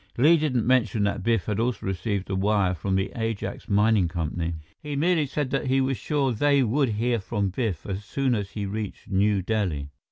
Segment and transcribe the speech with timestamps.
[0.17, 4.55] Li didn't mention that Biff had also received a wire from the Ajax Mining Company.
[4.79, 8.53] He merely said that he was sure they would hear from Biff as soon as
[8.53, 9.89] he reached New Delhi.